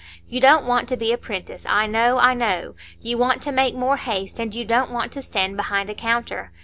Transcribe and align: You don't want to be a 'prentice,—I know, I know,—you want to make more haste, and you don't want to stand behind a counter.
You 0.27 0.39
don't 0.41 0.65
want 0.65 0.89
to 0.89 0.97
be 0.97 1.13
a 1.13 1.17
'prentice,—I 1.19 1.85
know, 1.85 2.17
I 2.17 2.33
know,—you 2.33 3.19
want 3.19 3.43
to 3.43 3.51
make 3.51 3.75
more 3.75 3.97
haste, 3.97 4.39
and 4.39 4.55
you 4.55 4.65
don't 4.65 4.89
want 4.89 5.11
to 5.11 5.21
stand 5.21 5.57
behind 5.57 5.91
a 5.91 5.93
counter. 5.93 6.51